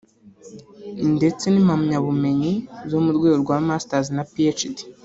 ndetse 1.15 1.45
n’impamyabumenyi 1.49 2.53
zo 2.89 2.99
mu 3.03 3.11
rwego 3.17 3.37
rwa 3.43 3.57
Masters 3.67 4.07
na 4.15 4.23
PhD 4.31 4.75